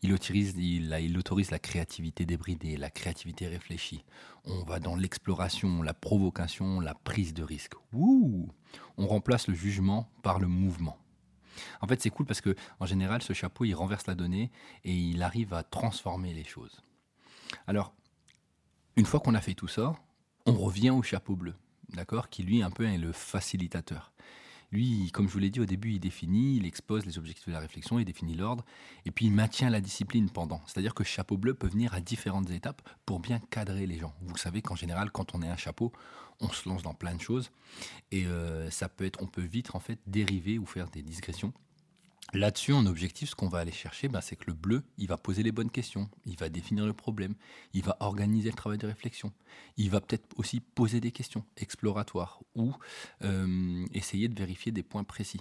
Il 0.02 0.12
autorise, 0.12 1.50
la 1.50 1.58
créativité 1.58 2.26
débridée, 2.26 2.76
la 2.76 2.90
créativité 2.90 3.46
réfléchie. 3.46 4.04
On 4.44 4.62
va 4.64 4.80
dans 4.80 4.96
l'exploration, 4.96 5.82
la 5.82 5.94
provocation, 5.94 6.80
la 6.80 6.94
prise 6.94 7.34
de 7.34 7.42
risque. 7.42 7.74
Ouh 7.92 8.48
On 8.96 9.06
remplace 9.06 9.48
le 9.48 9.54
jugement 9.54 10.10
par 10.22 10.38
le 10.38 10.46
mouvement. 10.46 10.98
En 11.80 11.86
fait, 11.86 12.02
c'est 12.02 12.10
cool 12.10 12.26
parce 12.26 12.40
que 12.40 12.54
en 12.80 12.86
général, 12.86 13.22
ce 13.22 13.32
chapeau, 13.32 13.64
il 13.64 13.74
renverse 13.74 14.06
la 14.06 14.14
donnée 14.14 14.50
et 14.84 14.94
il 14.94 15.22
arrive 15.22 15.54
à 15.54 15.62
transformer 15.62 16.34
les 16.34 16.44
choses. 16.44 16.82
Alors, 17.66 17.94
une 18.96 19.06
fois 19.06 19.20
qu'on 19.20 19.34
a 19.34 19.40
fait 19.40 19.54
tout 19.54 19.68
ça, 19.68 19.94
on 20.46 20.52
revient 20.52 20.90
au 20.90 21.02
chapeau 21.02 21.36
bleu, 21.36 21.54
d'accord, 21.90 22.28
qui 22.28 22.42
lui 22.42 22.62
un 22.62 22.70
peu 22.70 22.84
est 22.84 22.98
le 22.98 23.12
facilitateur. 23.12 24.12
Lui, 24.72 25.10
comme 25.12 25.28
je 25.28 25.32
vous 25.32 25.38
l'ai 25.38 25.50
dit 25.50 25.60
au 25.60 25.66
début, 25.66 25.92
il 25.92 26.00
définit, 26.00 26.56
il 26.56 26.66
expose 26.66 27.06
les 27.06 27.18
objectifs 27.18 27.46
de 27.46 27.52
la 27.52 27.60
réflexion, 27.60 27.98
il 27.98 28.04
définit 28.04 28.34
l'ordre, 28.34 28.64
et 29.06 29.10
puis 29.10 29.26
il 29.26 29.32
maintient 29.32 29.70
la 29.70 29.80
discipline 29.80 30.30
pendant. 30.30 30.60
C'est-à-dire 30.66 30.94
que 30.94 31.04
chapeau 31.04 31.36
bleu 31.36 31.54
peut 31.54 31.68
venir 31.68 31.94
à 31.94 32.00
différentes 32.00 32.50
étapes 32.50 32.82
pour 33.06 33.20
bien 33.20 33.38
cadrer 33.50 33.86
les 33.86 33.98
gens. 33.98 34.14
Vous 34.22 34.36
savez 34.36 34.62
qu'en 34.62 34.76
général, 34.76 35.10
quand 35.10 35.34
on 35.34 35.42
est 35.42 35.48
un 35.48 35.56
chapeau, 35.56 35.92
on 36.40 36.48
se 36.48 36.68
lance 36.68 36.82
dans 36.82 36.94
plein 36.94 37.14
de 37.14 37.20
choses, 37.20 37.50
et 38.10 38.26
euh, 38.26 38.70
ça 38.70 38.88
peut 38.88 39.04
être, 39.04 39.22
on 39.22 39.26
peut 39.26 39.42
vite 39.42 39.74
en 39.74 39.80
fait 39.80 39.98
dériver 40.06 40.58
ou 40.58 40.66
faire 40.66 40.88
des 40.88 41.02
digressions. 41.02 41.52
Là-dessus, 42.32 42.72
en 42.72 42.86
objectif, 42.86 43.30
ce 43.30 43.34
qu'on 43.34 43.48
va 43.48 43.58
aller 43.58 43.72
chercher, 43.72 44.08
ben, 44.08 44.20
c'est 44.20 44.34
que 44.36 44.44
le 44.46 44.54
bleu, 44.54 44.82
il 44.98 45.06
va 45.06 45.16
poser 45.16 45.42
les 45.42 45.52
bonnes 45.52 45.70
questions, 45.70 46.08
il 46.24 46.36
va 46.36 46.48
définir 46.48 46.86
le 46.86 46.92
problème, 46.92 47.34
il 47.74 47.82
va 47.82 47.96
organiser 48.00 48.48
le 48.48 48.56
travail 48.56 48.78
de 48.78 48.86
réflexion, 48.86 49.32
il 49.76 49.90
va 49.90 50.00
peut-être 50.00 50.26
aussi 50.36 50.60
poser 50.60 51.00
des 51.00 51.12
questions 51.12 51.44
exploratoires 51.56 52.40
ou 52.56 52.72
euh, 53.22 53.86
essayer 53.92 54.28
de 54.28 54.38
vérifier 54.38 54.72
des 54.72 54.82
points 54.82 55.04
précis. 55.04 55.40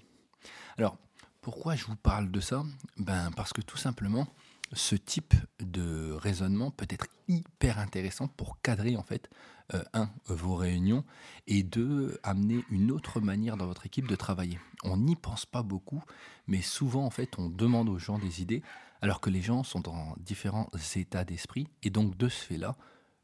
Alors, 0.78 0.98
pourquoi 1.42 1.76
je 1.76 1.86
vous 1.86 1.96
parle 1.96 2.32
de 2.32 2.40
ça? 2.40 2.64
Ben, 2.98 3.32
Parce 3.36 3.54
que 3.54 3.62
tout 3.62 3.78
simplement, 3.78 4.28
ce 4.74 4.96
type 4.96 5.34
de 5.60 6.12
raisonnement 6.12 6.72
peut 6.72 6.88
être 6.90 7.08
hyper 7.28 7.80
intéressant 7.80 8.28
pour 8.28 8.62
cadrer 8.62 8.98
en 8.98 9.04
fait 9.04 9.30
euh, 9.74 9.84
un 9.94 10.10
vos 10.28 10.56
réunions 10.56 11.04
et 11.48 11.64
deux 11.64 12.20
amener 12.24 12.64
une 12.70 12.92
autre 12.92 13.20
manière 13.20 13.58
dans 13.58 13.68
votre 13.68 13.86
équipe 13.86 14.08
de 14.08 14.16
travailler. 14.16 14.60
On 14.84 14.98
n'y 14.98 15.16
pense 15.16 15.46
pas 15.46 15.64
beaucoup, 15.64 16.04
mais 16.48 16.62
souvent 16.62 17.06
en 17.06 17.10
fait 17.10 17.38
on 17.38 17.50
demande 17.50 17.90
aux 17.90 18.00
gens 18.00 18.20
des 18.20 18.42
idées 18.42 18.62
alors 19.02 19.20
que 19.20 19.30
les 19.30 19.42
gens 19.42 19.64
sont 19.64 19.82
dans 19.82 20.16
différents 20.18 20.70
états 20.96 21.26
d'esprit 21.26 21.68
et 21.84 21.90
donc 21.90 22.18
de 22.18 22.30
ce 22.30 22.46
fait-là 22.46 22.76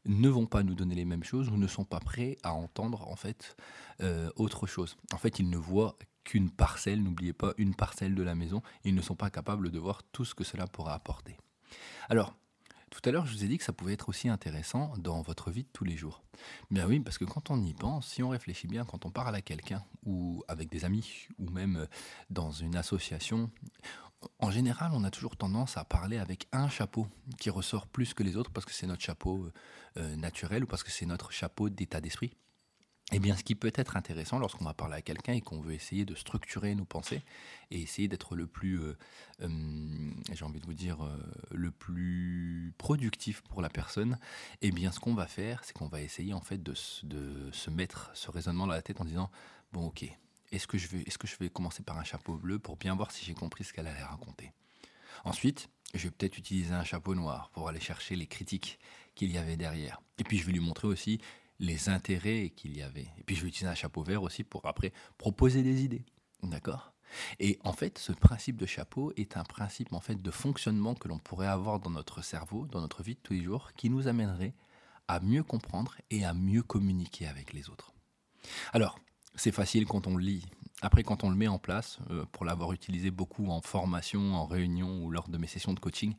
ne 0.05 0.29
vont 0.29 0.45
pas 0.45 0.63
nous 0.63 0.75
donner 0.75 0.95
les 0.95 1.05
mêmes 1.05 1.23
choses 1.23 1.49
ou 1.49 1.57
ne 1.57 1.67
sont 1.67 1.85
pas 1.85 1.99
prêts 1.99 2.37
à 2.43 2.53
entendre 2.53 3.07
en 3.07 3.15
fait 3.15 3.55
euh, 4.01 4.29
autre 4.35 4.67
chose. 4.67 4.97
En 5.13 5.17
fait, 5.17 5.39
ils 5.39 5.49
ne 5.49 5.57
voient 5.57 5.97
qu'une 6.23 6.49
parcelle, 6.49 7.01
n'oubliez 7.03 7.33
pas 7.33 7.53
une 7.57 7.75
parcelle 7.75 8.15
de 8.15 8.23
la 8.23 8.35
maison, 8.35 8.61
ils 8.83 8.95
ne 8.95 9.01
sont 9.01 9.15
pas 9.15 9.29
capables 9.29 9.71
de 9.71 9.79
voir 9.79 10.03
tout 10.11 10.25
ce 10.25 10.35
que 10.35 10.43
cela 10.43 10.67
pourra 10.67 10.93
apporter. 10.93 11.37
Alors, 12.09 12.35
tout 12.89 13.01
à 13.05 13.11
l'heure, 13.11 13.25
je 13.25 13.33
vous 13.33 13.43
ai 13.43 13.47
dit 13.47 13.57
que 13.57 13.63
ça 13.63 13.73
pouvait 13.73 13.93
être 13.93 14.09
aussi 14.09 14.29
intéressant 14.29 14.93
dans 14.97 15.21
votre 15.21 15.51
vie 15.51 15.63
de 15.63 15.69
tous 15.71 15.83
les 15.83 15.97
jours. 15.97 16.23
Bien 16.71 16.87
oui, 16.87 16.99
parce 16.99 17.17
que 17.17 17.25
quand 17.25 17.51
on 17.51 17.61
y 17.63 17.73
pense, 17.73 18.07
si 18.07 18.23
on 18.23 18.29
réfléchit 18.29 18.67
bien, 18.67 18.85
quand 18.85 19.05
on 19.05 19.11
parle 19.11 19.35
à 19.35 19.41
quelqu'un, 19.41 19.83
ou 20.05 20.43
avec 20.47 20.69
des 20.69 20.85
amis, 20.85 21.27
ou 21.37 21.49
même 21.49 21.87
dans 22.29 22.51
une 22.51 22.75
association, 22.75 23.51
en 24.39 24.51
général, 24.51 24.91
on 24.93 25.03
a 25.03 25.11
toujours 25.11 25.37
tendance 25.37 25.77
à 25.77 25.85
parler 25.85 26.17
avec 26.17 26.47
un 26.51 26.69
chapeau 26.69 27.07
qui 27.37 27.49
ressort 27.49 27.87
plus 27.87 28.13
que 28.13 28.23
les 28.23 28.35
autres 28.37 28.51
parce 28.51 28.65
que 28.65 28.73
c'est 28.73 28.87
notre 28.87 29.01
chapeau 29.01 29.49
euh, 29.97 30.15
naturel 30.15 30.63
ou 30.63 30.67
parce 30.67 30.83
que 30.83 30.91
c'est 30.91 31.05
notre 31.05 31.31
chapeau 31.31 31.69
d'état 31.69 32.01
d'esprit. 32.01 32.33
Eh 33.11 33.19
bien, 33.19 33.35
ce 33.35 33.43
qui 33.43 33.55
peut 33.55 33.71
être 33.73 33.97
intéressant 33.97 34.37
lorsqu'on 34.37 34.65
va 34.65 34.75
parler 34.75 34.95
à 34.95 35.01
quelqu'un 35.01 35.33
et 35.33 35.41
qu'on 35.41 35.61
veut 35.61 35.73
essayer 35.73 36.05
de 36.05 36.13
structurer 36.13 36.75
nos 36.75 36.85
pensées 36.85 37.23
et 37.71 37.81
essayer 37.81 38.07
d'être 38.07 38.35
le 38.35 38.45
plus, 38.45 38.79
euh, 38.79 38.95
euh, 39.41 40.11
j'ai 40.31 40.45
envie 40.45 40.59
de 40.59 40.65
vous 40.65 40.75
dire, 40.75 41.03
euh, 41.03 41.17
le 41.51 41.71
plus 41.71 42.71
productif 42.77 43.41
pour 43.41 43.63
la 43.63 43.69
personne, 43.69 44.19
eh 44.61 44.71
bien, 44.71 44.91
ce 44.91 44.99
qu'on 44.99 45.15
va 45.15 45.25
faire, 45.25 45.63
c'est 45.63 45.73
qu'on 45.73 45.87
va 45.87 46.01
essayer 46.01 46.33
en 46.33 46.41
fait 46.41 46.61
de, 46.61 46.75
se 46.75 47.69
mettre 47.71 48.11
ce 48.13 48.29
raisonnement 48.29 48.67
dans 48.67 48.73
la 48.73 48.83
tête 48.83 49.01
en 49.01 49.05
disant, 49.05 49.31
bon, 49.73 49.87
ok, 49.87 50.05
est-ce 50.51 50.67
que 50.67 50.77
je 50.77 50.87
est-ce 50.97 51.17
que 51.17 51.27
je 51.27 51.35
vais 51.37 51.49
commencer 51.49 51.81
par 51.81 51.97
un 51.97 52.03
chapeau 52.03 52.35
bleu 52.35 52.59
pour 52.59 52.77
bien 52.77 52.95
voir 52.95 53.11
si 53.11 53.25
j'ai 53.25 53.33
compris 53.33 53.63
ce 53.63 53.73
qu'elle 53.73 53.87
allait 53.87 54.03
raconter? 54.03 54.51
Ensuite, 55.23 55.69
je 55.95 56.03
vais 56.03 56.11
peut-être 56.11 56.37
utiliser 56.37 56.73
un 56.73 56.83
chapeau 56.83 57.15
noir 57.15 57.49
pour 57.53 57.67
aller 57.67 57.79
chercher 57.79 58.15
les 58.15 58.27
critiques 58.27 58.79
qu'il 59.15 59.31
y 59.31 59.37
avait 59.37 59.57
derrière. 59.57 60.01
Et 60.19 60.23
puis, 60.23 60.37
je 60.37 60.45
vais 60.45 60.51
lui 60.51 60.59
montrer 60.59 60.87
aussi 60.87 61.19
les 61.59 61.89
intérêts 61.89 62.51
qu'il 62.55 62.75
y 62.75 62.81
avait. 62.81 63.07
Et 63.17 63.23
puis 63.25 63.35
je 63.35 63.41
vais 63.41 63.49
utiliser 63.49 63.71
un 63.71 63.75
chapeau 63.75 64.03
vert 64.03 64.23
aussi 64.23 64.43
pour 64.43 64.65
après 64.65 64.93
proposer 65.17 65.63
des 65.63 65.83
idées. 65.83 66.05
D'accord? 66.43 66.93
Et 67.39 67.59
en 67.63 67.73
fait, 67.73 67.97
ce 67.97 68.11
principe 68.11 68.57
de 68.57 68.65
chapeau 68.65 69.11
est 69.17 69.35
un 69.35 69.43
principe 69.43 69.93
en 69.93 69.99
fait 69.99 70.21
de 70.21 70.31
fonctionnement 70.31 70.95
que 70.95 71.07
l'on 71.07 71.17
pourrait 71.17 71.47
avoir 71.47 71.79
dans 71.79 71.89
notre 71.89 72.21
cerveau, 72.21 72.67
dans 72.67 72.81
notre 72.81 73.03
vie 73.03 73.15
de 73.15 73.19
tous 73.19 73.33
les 73.33 73.43
jours, 73.43 73.71
qui 73.75 73.89
nous 73.89 74.07
amènerait 74.07 74.53
à 75.07 75.19
mieux 75.19 75.43
comprendre 75.43 75.95
et 76.11 76.23
à 76.23 76.33
mieux 76.33 76.61
communiquer 76.61 77.27
avec 77.27 77.53
les 77.53 77.69
autres. 77.69 77.93
Alors, 78.73 78.99
c'est 79.35 79.51
facile 79.51 79.85
quand 79.85 80.05
on 80.05 80.17
lit, 80.17 80.45
après, 80.81 81.03
quand 81.03 81.23
on 81.23 81.29
le 81.29 81.35
met 81.35 81.47
en 81.47 81.59
place, 81.59 81.99
euh, 82.09 82.25
pour 82.31 82.45
l'avoir 82.45 82.71
utilisé 82.71 83.11
beaucoup 83.11 83.47
en 83.49 83.61
formation, 83.61 84.33
en 84.35 84.45
réunion 84.45 85.03
ou 85.03 85.11
lors 85.11 85.27
de 85.27 85.37
mes 85.37 85.47
sessions 85.47 85.73
de 85.73 85.79
coaching, 85.79 86.15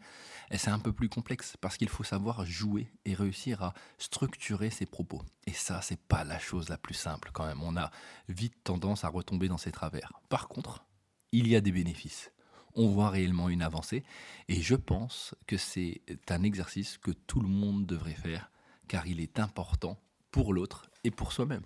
eh, 0.51 0.59
c'est 0.59 0.71
un 0.71 0.79
peu 0.79 0.93
plus 0.93 1.09
complexe 1.09 1.57
parce 1.61 1.77
qu'il 1.77 1.89
faut 1.89 2.03
savoir 2.03 2.45
jouer 2.45 2.93
et 3.05 3.15
réussir 3.15 3.63
à 3.63 3.75
structurer 3.99 4.71
ses 4.71 4.87
propos. 4.87 5.23
Et 5.47 5.53
ça, 5.53 5.81
c'est 5.83 6.01
pas 6.01 6.25
la 6.25 6.39
chose 6.39 6.69
la 6.69 6.79
plus 6.79 6.95
simple 6.95 7.31
quand 7.33 7.47
même. 7.47 7.63
On 7.63 7.77
a 7.77 7.91
vite 8.29 8.57
tendance 8.65 9.05
à 9.05 9.09
retomber 9.09 9.49
dans 9.49 9.59
ses 9.59 9.73
travers. 9.73 10.13
Par 10.29 10.49
contre, 10.49 10.85
il 11.33 11.47
y 11.47 11.55
a 11.55 11.61
des 11.61 11.73
bénéfices. 11.73 12.33
On 12.75 12.89
voit 12.89 13.11
réellement 13.11 13.49
une 13.49 13.63
avancée 13.63 14.05
et 14.49 14.61
je 14.61 14.77
pense 14.77 15.35
que 15.47 15.57
c'est 15.57 16.03
un 16.29 16.43
exercice 16.43 16.99
que 16.99 17.11
tout 17.11 17.41
le 17.41 17.49
monde 17.49 17.87
devrait 17.87 18.15
faire 18.15 18.51
car 18.89 19.07
il 19.07 19.21
est 19.21 19.39
important 19.39 19.99
pour 20.31 20.53
l'autre 20.53 20.91
et 21.05 21.11
pour 21.11 21.33
soi-même. 21.33 21.63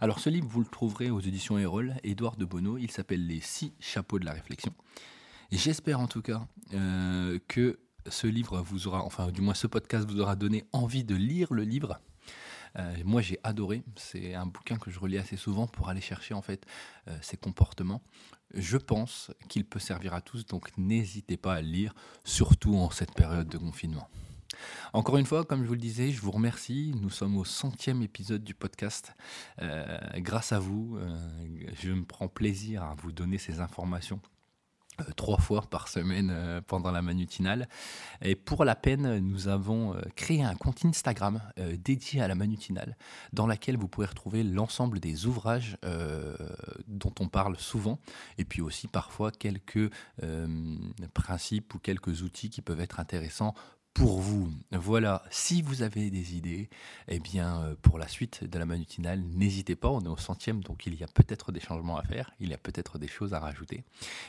Alors 0.00 0.20
ce 0.20 0.28
livre, 0.28 0.48
vous 0.48 0.60
le 0.60 0.66
trouverez 0.66 1.10
aux 1.10 1.20
éditions 1.20 1.58
Erol, 1.58 1.96
Édouard 2.02 2.36
de 2.36 2.44
Bonneau, 2.44 2.78
il 2.78 2.90
s'appelle 2.90 3.26
Les 3.26 3.40
six 3.40 3.72
chapeaux 3.80 4.18
de 4.18 4.24
la 4.24 4.32
réflexion. 4.32 4.74
Et 5.50 5.56
j'espère 5.56 6.00
en 6.00 6.08
tout 6.08 6.22
cas 6.22 6.46
euh, 6.74 7.38
que 7.48 7.78
ce 8.08 8.26
livre 8.26 8.60
vous 8.60 8.86
aura, 8.88 9.02
enfin 9.04 9.30
du 9.30 9.40
moins 9.40 9.54
ce 9.54 9.66
podcast 9.66 10.08
vous 10.08 10.20
aura 10.20 10.36
donné 10.36 10.64
envie 10.72 11.04
de 11.04 11.14
lire 11.14 11.52
le 11.52 11.62
livre. 11.62 12.00
Euh, 12.78 12.94
moi 13.04 13.20
j'ai 13.20 13.38
adoré, 13.44 13.82
c'est 13.96 14.34
un 14.34 14.46
bouquin 14.46 14.78
que 14.78 14.90
je 14.90 14.98
relis 14.98 15.18
assez 15.18 15.36
souvent 15.36 15.66
pour 15.66 15.88
aller 15.88 16.00
chercher 16.00 16.32
en 16.32 16.42
fait 16.42 16.64
euh, 17.08 17.16
ces 17.20 17.36
comportements. 17.36 18.02
Je 18.54 18.78
pense 18.78 19.30
qu'il 19.48 19.64
peut 19.64 19.78
servir 19.78 20.14
à 20.14 20.20
tous, 20.20 20.46
donc 20.46 20.76
n'hésitez 20.76 21.36
pas 21.36 21.54
à 21.54 21.62
le 21.62 21.68
lire, 21.68 21.94
surtout 22.24 22.76
en 22.76 22.90
cette 22.90 23.14
période 23.14 23.48
de 23.48 23.58
confinement. 23.58 24.08
Encore 24.92 25.16
une 25.16 25.26
fois, 25.26 25.44
comme 25.44 25.62
je 25.62 25.68
vous 25.68 25.74
le 25.74 25.80
disais, 25.80 26.10
je 26.10 26.20
vous 26.20 26.30
remercie. 26.30 26.94
Nous 27.00 27.10
sommes 27.10 27.36
au 27.36 27.44
centième 27.44 28.02
épisode 28.02 28.44
du 28.44 28.54
podcast. 28.54 29.14
Euh, 29.60 29.98
grâce 30.16 30.52
à 30.52 30.58
vous, 30.58 30.96
euh, 30.96 31.16
je 31.80 31.90
me 31.90 32.04
prends 32.04 32.28
plaisir 32.28 32.82
à 32.82 32.94
vous 32.94 33.12
donner 33.12 33.38
ces 33.38 33.60
informations 33.60 34.20
trois 35.16 35.38
fois 35.38 35.62
par 35.62 35.88
semaine 35.88 36.30
euh, 36.32 36.60
pendant 36.66 36.90
la 36.90 37.02
manutinale. 37.02 37.68
Et 38.22 38.34
pour 38.34 38.64
la 38.64 38.74
peine, 38.74 39.18
nous 39.18 39.48
avons 39.48 39.94
euh, 39.94 40.00
créé 40.16 40.42
un 40.42 40.54
compte 40.54 40.84
Instagram 40.84 41.40
dédié 41.56 42.20
à 42.20 42.28
la 42.28 42.34
manutinale, 42.34 42.96
dans 43.32 43.46
laquelle 43.46 43.76
vous 43.76 43.88
pourrez 43.88 44.06
retrouver 44.06 44.42
l'ensemble 44.42 45.00
des 45.00 45.26
ouvrages 45.26 45.76
dont 46.86 47.14
on 47.20 47.28
parle 47.28 47.56
souvent, 47.56 47.98
et 48.38 48.44
puis 48.44 48.60
aussi 48.60 48.88
parfois 48.88 49.30
quelques 49.30 49.90
principes 51.14 51.74
ou 51.74 51.78
quelques 51.78 52.22
outils 52.22 52.50
qui 52.50 52.62
peuvent 52.62 52.80
être 52.80 53.00
intéressants 53.00 53.54
pour 53.94 54.20
vous. 54.20 54.50
Voilà, 54.70 55.22
si 55.30 55.60
vous 55.60 55.82
avez 55.82 56.10
des 56.10 56.34
idées, 56.34 56.70
eh 57.08 57.18
bien, 57.18 57.62
euh, 57.62 57.74
pour 57.82 57.98
la 57.98 58.08
suite 58.08 58.44
de 58.44 58.58
la 58.58 58.64
manutinale, 58.64 59.20
n'hésitez 59.20 59.76
pas, 59.76 59.88
on 59.88 60.00
est 60.00 60.08
au 60.08 60.16
centième, 60.16 60.62
donc 60.62 60.86
il 60.86 60.94
y 60.94 61.04
a 61.04 61.06
peut-être 61.06 61.52
des 61.52 61.60
changements 61.60 61.98
à 61.98 62.02
faire, 62.02 62.32
il 62.40 62.48
y 62.48 62.54
a 62.54 62.58
peut-être 62.58 62.98
des 62.98 63.08
choses 63.08 63.34
à 63.34 63.38
rajouter. 63.38 63.84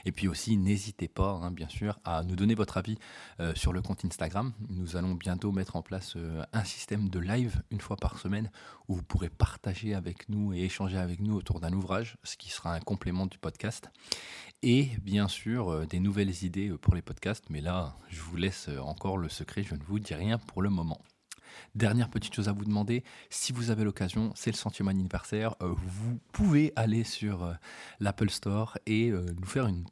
Et 0.05 0.11
puis 0.11 0.27
aussi, 0.27 0.57
n'hésitez 0.57 1.07
pas, 1.07 1.31
hein, 1.41 1.51
bien 1.51 1.69
sûr, 1.69 1.99
à 2.03 2.23
nous 2.23 2.35
donner 2.35 2.55
votre 2.55 2.77
avis 2.77 2.97
euh, 3.39 3.55
sur 3.55 3.71
le 3.71 3.81
compte 3.81 4.03
Instagram. 4.03 4.51
Nous 4.69 4.97
allons 4.97 5.13
bientôt 5.13 5.51
mettre 5.51 5.75
en 5.75 5.81
place 5.81 6.13
euh, 6.17 6.43
un 6.51 6.63
système 6.65 7.07
de 7.07 7.19
live 7.19 7.61
une 7.71 7.81
fois 7.81 7.95
par 7.95 8.19
semaine 8.19 8.51
où 8.89 8.95
vous 8.95 9.03
pourrez 9.03 9.29
partager 9.29 9.93
avec 9.93 10.27
nous 10.27 10.53
et 10.53 10.59
échanger 10.59 10.97
avec 10.97 11.21
nous 11.21 11.35
autour 11.35 11.61
d'un 11.61 11.71
ouvrage, 11.71 12.17
ce 12.23 12.35
qui 12.35 12.49
sera 12.49 12.73
un 12.73 12.81
complément 12.81 13.27
du 13.27 13.37
podcast 13.37 13.89
et 14.61 14.89
bien 15.01 15.27
sûr 15.27 15.85
des 15.87 15.99
nouvelles 15.99 16.43
idées 16.43 16.69
pour 16.81 16.95
les 16.95 17.01
podcasts. 17.01 17.49
Mais 17.49 17.59
là, 17.59 17.97
je 18.09 18.21
vous 18.21 18.37
laisse 18.37 18.69
encore 18.81 19.17
le 19.17 19.27
secret, 19.27 19.52
je 19.61 19.75
ne 19.75 19.83
vous 19.83 19.99
dis 19.99 20.15
rien 20.15 20.39
pour 20.39 20.63
le 20.63 20.69
moment. 20.69 20.99
Dernière 21.75 22.09
petite 22.09 22.33
chose 22.33 22.49
à 22.49 22.51
vous 22.51 22.65
demander, 22.65 23.03
si 23.29 23.51
vous 23.53 23.71
avez 23.71 23.83
l'occasion, 23.83 24.31
c'est 24.35 24.51
le 24.51 24.57
centième 24.57 24.87
anniversaire, 24.87 25.55
euh, 25.61 25.73
vous 25.75 26.19
pouvez 26.31 26.71
aller 26.75 27.03
sur 27.03 27.43
euh, 27.43 27.53
l'Apple 27.99 28.29
Store 28.29 28.77
et 28.85 29.09
euh, 29.09 29.25
nous 29.39 29.45
faire 29.45 29.65
un 29.65 29.83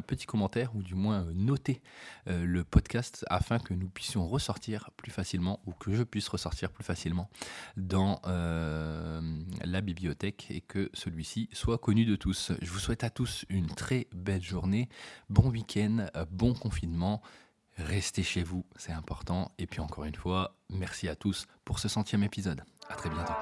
petit 0.00 0.26
commentaire 0.26 0.74
ou 0.76 0.82
du 0.82 0.94
moins 0.94 1.26
noter 1.34 1.82
le 2.26 2.64
podcast 2.64 3.24
afin 3.28 3.58
que 3.58 3.74
nous 3.74 3.88
puissions 3.88 4.26
ressortir 4.26 4.90
plus 4.96 5.10
facilement 5.10 5.60
ou 5.66 5.72
que 5.72 5.94
je 5.94 6.02
puisse 6.02 6.28
ressortir 6.28 6.70
plus 6.70 6.84
facilement 6.84 7.30
dans 7.76 8.20
la 8.24 9.80
bibliothèque 9.80 10.46
et 10.50 10.60
que 10.60 10.90
celui-ci 10.94 11.48
soit 11.52 11.78
connu 11.78 12.04
de 12.04 12.16
tous. 12.16 12.52
Je 12.60 12.70
vous 12.70 12.78
souhaite 12.78 13.04
à 13.04 13.10
tous 13.10 13.44
une 13.48 13.66
très 13.66 14.08
belle 14.14 14.42
journée, 14.42 14.88
bon 15.28 15.50
week-end, 15.50 16.06
bon 16.30 16.54
confinement. 16.54 17.22
Restez 17.76 18.22
chez 18.22 18.42
vous, 18.42 18.64
c'est 18.76 18.92
important. 18.92 19.50
Et 19.58 19.66
puis 19.66 19.80
encore 19.80 20.04
une 20.04 20.14
fois, 20.14 20.56
merci 20.70 21.08
à 21.08 21.16
tous 21.16 21.46
pour 21.64 21.78
ce 21.78 21.88
centième 21.88 22.22
épisode. 22.22 22.62
À 22.88 22.94
très 22.94 23.10
bientôt. 23.10 23.32